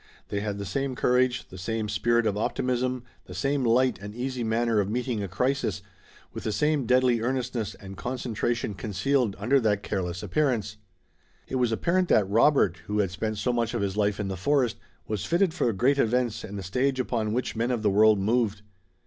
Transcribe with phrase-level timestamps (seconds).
[0.29, 4.43] They had the same courage, the same spirit of optimism, the same light and easy
[4.43, 5.83] manner of meeting a crisis,
[6.33, 10.77] with the same deadly earnestness and concentration concealed under that careless appearance.
[11.47, 14.35] It was apparent that Robert, who had spent so much of his life in the
[14.37, 14.77] forest,
[15.07, 18.63] was fitted for great events and the stage upon which men of the world moved.